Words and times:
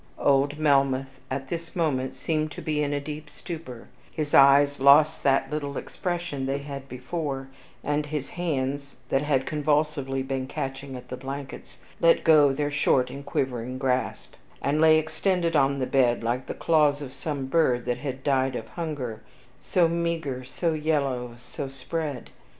Old 0.17 0.57
Melmoth 0.57 1.19
at 1.29 1.49
this 1.49 1.75
moment 1.75 2.15
seemed 2.15 2.49
to 2.53 2.61
be 2.63 2.81
in 2.81 2.91
a 2.91 2.99
deep 2.99 3.29
stupor; 3.29 3.87
his 4.11 4.33
eyes 4.33 4.79
lost 4.79 5.21
that 5.21 5.51
little 5.51 5.77
expression 5.77 6.47
they 6.47 6.57
had 6.57 6.89
before, 6.89 7.49
and 7.83 8.07
his 8.07 8.31
hands, 8.31 8.95
that 9.09 9.21
had 9.21 9.45
convulsively 9.45 10.23
been 10.23 10.47
catching 10.47 10.95
at 10.95 11.09
the 11.09 11.17
blankets, 11.17 11.77
let 11.99 12.23
go 12.23 12.51
their 12.51 12.71
short 12.71 13.11
and 13.11 13.27
quivering 13.27 13.77
grasp, 13.77 14.33
and 14.59 14.81
lay 14.81 14.97
extended 14.97 15.55
on 15.55 15.77
the 15.77 15.85
bed 15.85 16.23
like 16.23 16.47
the 16.47 16.55
claws 16.55 17.03
of 17.03 17.13
some 17.13 17.45
bird 17.45 17.85
that 17.85 17.99
had 17.99 18.23
died 18.23 18.55
of 18.55 18.69
hunger, 18.69 19.21
so 19.61 19.87
meager, 19.87 20.43
so 20.43 20.73
yellow, 20.73 21.35
so 21.39 21.69
spread. 21.69 22.31